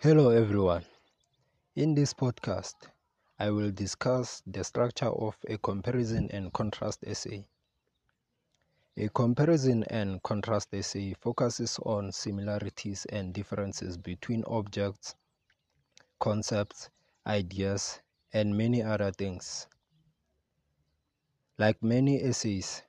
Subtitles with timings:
[0.00, 0.84] Hello, everyone.
[1.74, 2.74] In this podcast,
[3.38, 7.46] I will discuss the structure of a comparison and contrast essay.
[8.98, 15.14] A comparison and contrast essay focuses on similarities and differences between objects,
[16.20, 16.90] concepts,
[17.26, 17.98] ideas,
[18.34, 19.66] and many other things.
[21.56, 22.82] Like many essays,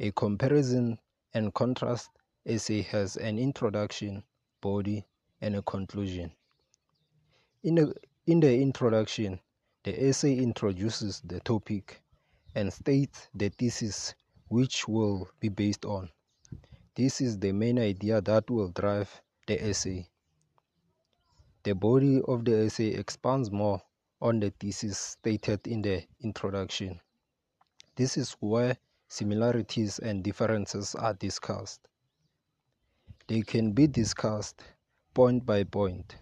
[0.00, 0.98] a comparison
[1.34, 2.08] and contrast
[2.46, 4.24] essay has an introduction,
[4.62, 5.04] body,
[5.42, 6.32] and a conclusion.
[7.62, 7.94] In the,
[8.26, 9.40] in the introduction,
[9.84, 12.00] the essay introduces the topic
[12.54, 14.14] and states the thesis
[14.48, 16.08] which will be based on.
[16.94, 20.08] This is the main idea that will drive the essay.
[21.64, 23.82] The body of the essay expands more
[24.20, 27.00] on the thesis stated in the introduction.
[27.96, 28.76] This is where
[29.08, 31.80] similarities and differences are discussed.
[33.26, 34.62] They can be discussed
[35.14, 36.16] point by point,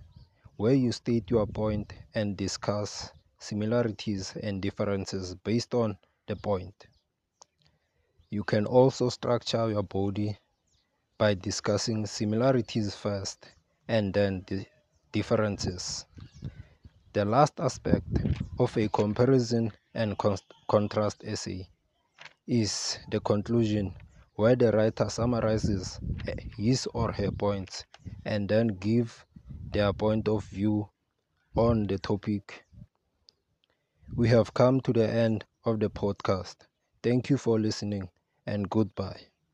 [0.57, 5.97] where you state your point and discuss similarities and differences based on
[6.27, 6.87] the point.
[8.31, 10.39] You can also structure your body
[11.19, 13.47] by discussing similarities first
[13.89, 14.67] and then the
[15.13, 16.07] differences.
[17.13, 18.25] The last aspect
[18.59, 20.17] of a comparison and
[20.69, 21.69] contrast essay
[22.47, 23.97] is the conclusion
[24.35, 27.85] where the writer summarizes eh, his or her points
[28.25, 29.27] and then give
[29.73, 30.91] their point of view
[31.57, 32.67] on the topic.
[34.15, 36.59] We have come to the end of the podcast.
[37.03, 38.11] Thank you for listening
[38.47, 39.30] and goodbye.